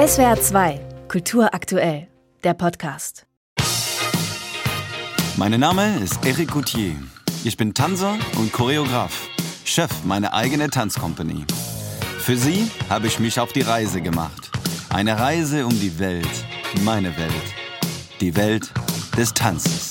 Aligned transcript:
SWR 0.00 0.40
2, 0.40 0.80
Kultur 1.08 1.52
aktuell, 1.52 2.08
der 2.42 2.54
Podcast. 2.54 3.26
Mein 5.36 5.60
Name 5.60 5.98
ist 6.02 6.24
Eric 6.24 6.52
Gauthier. 6.52 6.94
Ich 7.44 7.58
bin 7.58 7.74
Tanzer 7.74 8.16
und 8.38 8.50
Choreograf, 8.50 9.28
Chef 9.64 9.90
meiner 10.04 10.32
eigenen 10.32 10.70
Tanzcompany. 10.70 11.44
Für 12.18 12.34
Sie 12.34 12.70
habe 12.88 13.08
ich 13.08 13.20
mich 13.20 13.38
auf 13.38 13.52
die 13.52 13.60
Reise 13.60 14.00
gemacht. 14.00 14.50
Eine 14.88 15.18
Reise 15.18 15.66
um 15.66 15.78
die 15.78 15.98
Welt, 15.98 16.46
meine 16.82 17.14
Welt. 17.18 17.54
Die 18.22 18.34
Welt 18.36 18.72
des 19.18 19.34
Tanzes. 19.34 19.90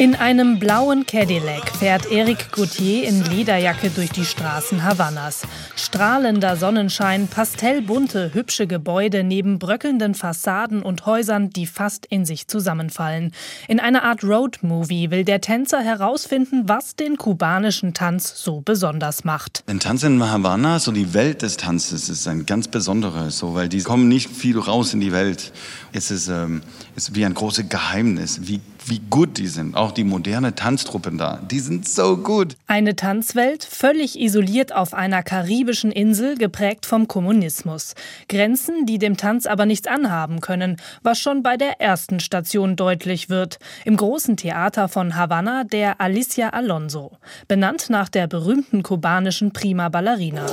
In 0.00 0.14
einem 0.14 0.58
blauen 0.58 1.04
Cadillac 1.04 1.76
fährt 1.76 2.10
Eric 2.10 2.52
Gauthier 2.52 3.06
in 3.06 3.22
Lederjacke 3.22 3.90
durch 3.90 4.08
die 4.08 4.24
Straßen 4.24 4.82
Havannas. 4.82 5.42
Strahlender 5.76 6.56
Sonnenschein, 6.56 7.28
pastellbunte, 7.28 8.30
hübsche 8.32 8.66
Gebäude 8.66 9.24
neben 9.24 9.58
bröckelnden 9.58 10.14
Fassaden 10.14 10.80
und 10.82 11.04
Häusern, 11.04 11.50
die 11.50 11.66
fast 11.66 12.06
in 12.06 12.24
sich 12.24 12.48
zusammenfallen. 12.48 13.32
In 13.68 13.78
einer 13.78 14.02
Art 14.02 14.24
Roadmovie 14.24 15.10
will 15.10 15.26
der 15.26 15.42
Tänzer 15.42 15.82
herausfinden, 15.82 16.62
was 16.64 16.96
den 16.96 17.18
kubanischen 17.18 17.92
Tanz 17.92 18.42
so 18.42 18.62
besonders 18.62 19.24
macht. 19.24 19.64
Ein 19.66 19.80
Tanz 19.80 20.02
in 20.02 20.22
Havanna, 20.22 20.78
so 20.78 20.92
die 20.92 21.12
Welt 21.12 21.42
des 21.42 21.58
Tanzes, 21.58 22.08
ist 22.08 22.26
ein 22.26 22.46
ganz 22.46 22.68
besonderer, 22.68 23.30
so, 23.30 23.54
weil 23.54 23.68
die 23.68 23.82
kommen 23.82 24.08
nicht 24.08 24.30
viel 24.30 24.58
raus 24.58 24.94
in 24.94 25.00
die 25.00 25.12
Welt. 25.12 25.52
Es 25.92 26.10
ist, 26.10 26.28
ähm, 26.28 26.62
es 26.96 27.10
ist 27.10 27.16
wie 27.16 27.26
ein 27.26 27.34
großes 27.34 27.68
Geheimnis, 27.68 28.40
wie 28.44 28.62
wie 28.86 29.00
gut 29.10 29.38
die 29.38 29.46
sind. 29.46 29.76
Auch 29.76 29.92
die 29.92 30.04
moderne 30.04 30.54
Tanztruppen 30.54 31.18
da, 31.18 31.40
die 31.50 31.60
sind 31.60 31.88
so 31.88 32.16
gut. 32.16 32.56
Eine 32.66 32.96
Tanzwelt 32.96 33.64
völlig 33.64 34.18
isoliert 34.18 34.74
auf 34.74 34.94
einer 34.94 35.22
karibischen 35.22 35.92
Insel, 35.92 36.36
geprägt 36.36 36.86
vom 36.86 37.08
Kommunismus. 37.08 37.94
Grenzen, 38.28 38.86
die 38.86 38.98
dem 38.98 39.16
Tanz 39.16 39.46
aber 39.46 39.66
nichts 39.66 39.86
anhaben 39.86 40.40
können, 40.40 40.76
was 41.02 41.18
schon 41.18 41.42
bei 41.42 41.56
der 41.56 41.80
ersten 41.80 42.20
Station 42.20 42.76
deutlich 42.76 43.28
wird. 43.28 43.58
Im 43.84 43.96
großen 43.96 44.36
Theater 44.36 44.88
von 44.88 45.16
Havanna 45.16 45.64
der 45.64 46.00
Alicia 46.00 46.50
Alonso, 46.50 47.12
benannt 47.48 47.90
nach 47.90 48.08
der 48.08 48.26
berühmten 48.26 48.82
kubanischen 48.82 49.52
Prima 49.52 49.88
Ballerina. 49.88 50.46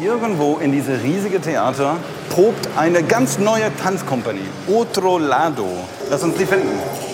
Irgendwo 0.00 0.58
in 0.58 0.70
diese 0.70 1.02
riesige 1.02 1.40
Theater 1.40 1.96
probt 2.30 2.68
eine 2.76 3.02
ganz 3.02 3.38
neue 3.38 3.74
Tanzkompanie. 3.82 4.46
Otro 4.68 5.18
Lado. 5.18 5.66
Lass 6.08 6.22
uns 6.22 6.36
die 6.36 6.46
finden. 6.46 7.07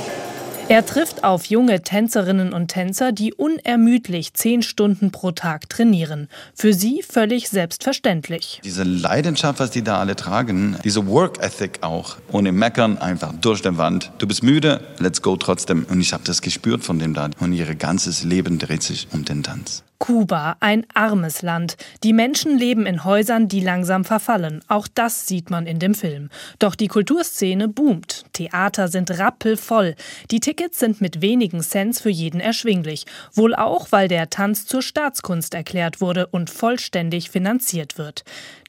Er 0.70 0.86
trifft 0.86 1.24
auf 1.24 1.44
junge 1.44 1.82
Tänzerinnen 1.82 2.54
und 2.54 2.68
Tänzer, 2.68 3.12
die 3.12 3.34
unermüdlich 3.34 4.32
zehn 4.32 4.62
Stunden 4.62 5.10
pro 5.10 5.30
Tag 5.30 5.68
trainieren. 5.68 6.28
Für 6.54 6.72
sie 6.72 7.02
völlig 7.02 7.50
selbstverständlich. 7.50 8.62
Diese 8.64 8.82
Leidenschaft, 8.82 9.60
was 9.60 9.70
die 9.72 9.82
da 9.82 10.00
alle 10.00 10.16
tragen, 10.16 10.78
diese 10.82 11.06
Work 11.06 11.42
Ethic 11.42 11.82
auch, 11.82 12.16
ohne 12.32 12.50
Meckern, 12.50 12.96
einfach 12.96 13.34
durch 13.42 13.60
die 13.60 13.76
Wand. 13.76 14.10
Du 14.16 14.26
bist 14.26 14.42
müde, 14.42 14.80
let's 14.98 15.20
go 15.20 15.36
trotzdem. 15.36 15.84
Und 15.90 16.00
ich 16.00 16.14
habe 16.14 16.24
das 16.24 16.40
gespürt 16.40 16.82
von 16.82 16.98
dem 16.98 17.12
da. 17.12 17.28
Und 17.40 17.52
ihr 17.52 17.74
ganzes 17.74 18.24
Leben 18.24 18.58
dreht 18.58 18.82
sich 18.82 19.08
um 19.12 19.26
den 19.26 19.42
Tanz. 19.42 19.84
Kuba, 19.98 20.56
ein 20.60 20.86
armes 20.92 21.42
Land. 21.42 21.76
Die 22.02 22.12
Menschen 22.12 22.58
leben 22.58 22.84
in 22.84 23.04
Häusern, 23.04 23.48
die 23.48 23.60
langsam 23.60 24.04
verfallen. 24.04 24.60
Auch 24.68 24.88
das 24.92 25.26
sieht 25.26 25.50
man 25.50 25.66
in 25.66 25.78
dem 25.78 25.94
Film. 25.94 26.28
Doch 26.58 26.74
die 26.74 26.88
Kulturszene 26.88 27.68
boomt. 27.68 28.24
Theater 28.32 28.88
sind 28.88 29.18
rappelvoll. 29.18 29.94
Die 30.30 30.40
Tickets 30.40 30.78
sind 30.78 31.00
mit 31.00 31.22
wenigen 31.22 31.60
Cents 31.60 32.00
für 32.00 32.10
jeden 32.10 32.40
erschwinglich. 32.40 33.06
Wohl 33.32 33.54
auch, 33.54 33.92
weil 33.92 34.08
der 34.08 34.30
Tanz 34.30 34.66
zur 34.66 34.82
Staatskunst 34.82 35.54
erklärt 35.54 36.00
wurde 36.00 36.26
und 36.26 36.50
vollständig 36.50 37.30
finanziert 37.30 37.96
wird. 37.96 38.24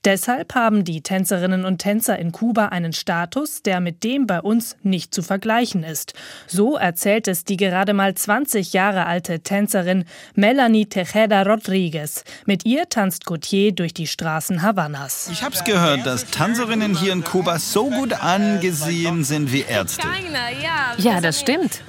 Deshalb 0.05 0.53
haben 0.53 0.83
die 0.83 1.01
Tänzerinnen 1.01 1.65
und 1.65 1.79
Tänzer 1.79 2.19
in 2.19 2.31
Kuba 2.31 2.67
einen 2.67 2.93
Status, 2.93 3.63
der 3.63 3.79
mit 3.79 4.03
dem 4.03 4.27
bei 4.27 4.39
uns 4.39 4.77
nicht 4.83 5.15
zu 5.15 5.23
vergleichen 5.23 5.83
ist. 5.83 6.13
So 6.45 6.77
erzählt 6.77 7.27
es 7.27 7.43
die 7.43 7.57
gerade 7.57 7.93
mal 7.93 8.13
20 8.13 8.73
Jahre 8.73 9.07
alte 9.07 9.39
Tänzerin 9.39 10.05
Melanie 10.35 10.85
Tejeda 10.85 11.41
Rodriguez. 11.41 12.23
Mit 12.45 12.65
ihr 12.65 12.87
tanzt 12.87 13.25
Gautier 13.25 13.71
durch 13.71 13.95
die 13.95 14.05
Straßen 14.05 14.61
Havannas. 14.61 15.27
Ich 15.31 15.41
habe 15.41 15.55
gehört, 15.65 16.05
dass 16.05 16.25
Tänzerinnen 16.27 16.95
hier 16.95 17.11
in 17.11 17.23
Kuba 17.23 17.57
so 17.57 17.89
gut 17.89 18.13
angesehen 18.13 19.23
sind 19.23 19.51
wie 19.51 19.61
Ärzte. 19.61 20.07
Ja, 20.97 21.19
das 21.19 21.39
stimmt. 21.39 21.81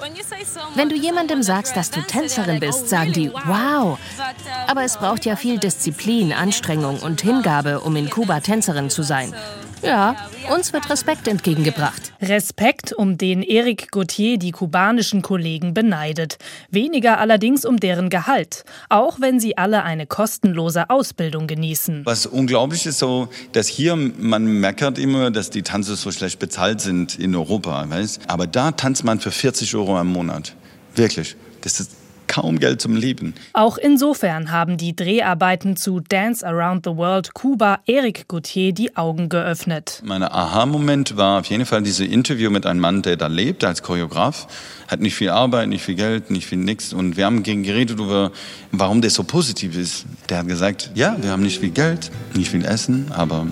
Wenn 0.73 0.89
du 0.89 0.95
jemandem 0.95 1.43
sagst, 1.43 1.77
dass 1.77 1.91
du 1.91 2.01
Tänzerin 2.01 2.59
bist, 2.59 2.89
sagen 2.89 3.13
die, 3.13 3.31
wow. 3.45 3.99
Aber 4.65 4.83
es 4.83 4.97
braucht 4.97 5.23
ja 5.25 5.35
viel 5.35 5.59
Disziplin, 5.59 6.33
Anstrengung 6.33 6.97
und 6.99 7.21
Hingabe, 7.21 7.81
um 7.81 7.95
in 7.95 8.06
Kuba 8.07 8.39
Tänzerin 8.39 8.89
zu 8.89 9.03
sein. 9.03 9.33
Ja, 9.83 10.15
uns 10.53 10.73
wird 10.73 10.89
Respekt 10.89 11.27
entgegengebracht. 11.27 12.13
Respekt, 12.21 12.93
um 12.93 13.17
den 13.17 13.43
Eric 13.43 13.91
Gauthier 13.91 14.37
die 14.39 14.51
kubanischen 14.51 15.21
Kollegen 15.21 15.73
beneidet. 15.73 16.37
Weniger 16.71 17.19
allerdings 17.19 17.63
um 17.63 17.77
deren 17.77 18.09
Gehalt. 18.09 18.65
Auch 18.89 19.21
wenn 19.21 19.39
sie 19.39 19.57
alle 19.57 19.83
eine 19.83 20.07
kostenlose 20.07 20.89
Ausbildung 20.89 21.47
genießen. 21.47 22.05
Was 22.05 22.25
unglaublich 22.25 22.85
ist 22.85 22.99
so, 22.99 23.29
dass 23.51 23.67
hier 23.67 23.95
man 23.95 24.45
meckert 24.45 24.97
immer, 24.97 25.29
dass 25.29 25.51
die 25.51 25.61
Tanze 25.61 25.95
so 25.95 26.11
schlecht 26.11 26.39
bezahlt 26.39 26.81
sind 26.81 27.19
in 27.19 27.35
Europa. 27.35 27.87
Weißt? 27.87 28.21
Aber 28.27 28.47
da 28.47 28.71
tanzt 28.71 29.03
man 29.03 29.19
für 29.19 29.31
40 29.31 29.75
Euro 29.75 29.99
im 29.99 30.07
Monat. 30.07 30.55
Wirklich. 30.95 31.35
Das 31.61 31.79
ist 31.79 31.91
kaum 32.27 32.59
Geld 32.59 32.81
zum 32.81 32.95
Leben. 32.95 33.33
Auch 33.53 33.77
insofern 33.77 34.51
haben 34.51 34.77
die 34.77 34.95
Dreharbeiten 34.95 35.75
zu 35.75 35.99
Dance 35.99 36.45
Around 36.45 36.85
the 36.85 36.95
World 36.95 37.33
Kuba 37.33 37.79
Eric 37.85 38.27
Gauthier 38.27 38.73
die 38.73 38.95
Augen 38.95 39.29
geöffnet. 39.29 40.01
Mein 40.05 40.23
Aha-Moment 40.23 41.17
war 41.17 41.39
auf 41.39 41.45
jeden 41.47 41.65
Fall 41.65 41.81
dieses 41.83 42.07
Interview 42.07 42.49
mit 42.49 42.65
einem 42.65 42.79
Mann, 42.79 43.01
der 43.01 43.17
da 43.17 43.27
lebt 43.27 43.63
als 43.63 43.81
Choreograf. 43.83 44.47
Hat 44.87 44.99
nicht 44.99 45.15
viel 45.15 45.29
Arbeit, 45.29 45.69
nicht 45.69 45.83
viel 45.83 45.95
Geld, 45.95 46.31
nicht 46.31 46.47
viel 46.47 46.59
nix. 46.59 46.93
Und 46.93 47.17
wir 47.17 47.25
haben 47.25 47.43
geredet 47.43 47.99
über, 47.99 48.31
warum 48.71 49.01
der 49.01 49.09
so 49.09 49.23
positiv 49.23 49.77
ist. 49.77 50.05
Der 50.29 50.39
hat 50.39 50.47
gesagt, 50.47 50.91
ja, 50.95 51.15
wir 51.19 51.31
haben 51.31 51.43
nicht 51.43 51.59
viel 51.59 51.71
Geld, 51.71 52.11
nicht 52.35 52.49
viel 52.49 52.65
Essen, 52.65 53.11
aber 53.11 53.47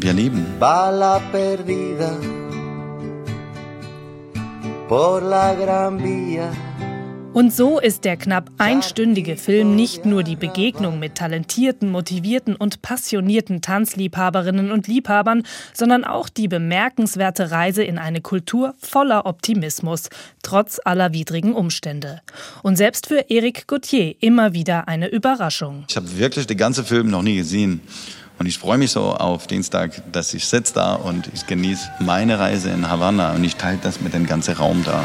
wir 0.00 0.12
leben. 0.12 0.44
Bala 0.58 1.20
perdida 1.32 2.16
por 4.88 5.20
la 5.20 5.54
Gran 5.54 6.02
Via. 6.02 6.50
Und 7.36 7.52
so 7.52 7.78
ist 7.78 8.06
der 8.06 8.16
knapp 8.16 8.50
einstündige 8.56 9.36
Film 9.36 9.76
nicht 9.76 10.06
nur 10.06 10.22
die 10.22 10.36
Begegnung 10.36 10.98
mit 10.98 11.16
talentierten, 11.16 11.90
motivierten 11.90 12.56
und 12.56 12.80
passionierten 12.80 13.60
Tanzliebhaberinnen 13.60 14.70
und 14.70 14.88
Liebhabern, 14.88 15.42
sondern 15.74 16.04
auch 16.04 16.30
die 16.30 16.48
bemerkenswerte 16.48 17.50
Reise 17.50 17.82
in 17.82 17.98
eine 17.98 18.22
Kultur 18.22 18.74
voller 18.78 19.26
Optimismus, 19.26 20.08
trotz 20.42 20.80
aller 20.82 21.12
widrigen 21.12 21.52
Umstände. 21.52 22.22
Und 22.62 22.76
selbst 22.76 23.06
für 23.06 23.28
Eric 23.28 23.66
Gauthier 23.66 24.14
immer 24.20 24.54
wieder 24.54 24.88
eine 24.88 25.08
Überraschung. 25.08 25.84
Ich 25.90 25.96
habe 25.96 26.16
wirklich 26.16 26.46
den 26.46 26.56
ganzen 26.56 26.86
Film 26.86 27.10
noch 27.10 27.20
nie 27.20 27.36
gesehen. 27.36 27.82
Und 28.38 28.46
ich 28.46 28.56
freue 28.56 28.78
mich 28.78 28.92
so 28.92 29.12
auf 29.12 29.46
Dienstag, 29.46 30.00
dass 30.10 30.32
ich 30.32 30.46
sitze 30.46 30.72
da 30.72 30.94
und 30.94 31.28
ich 31.34 31.46
genieße 31.46 31.86
meine 32.00 32.38
Reise 32.38 32.70
in 32.70 32.88
Havanna 32.88 33.32
und 33.32 33.44
ich 33.44 33.56
teile 33.56 33.78
das 33.82 34.00
mit 34.00 34.14
dem 34.14 34.24
ganzen 34.24 34.54
Raum 34.54 34.82
da. 34.86 35.04